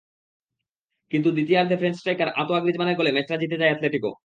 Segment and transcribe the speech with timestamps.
[1.11, 4.11] কিন্তু দ্বিতীয়ার্ধে French striker আঁতোয়া গ্রিজমানের গোলে ম্যাচটা জিতে যায় অ্যাটলেটিকো।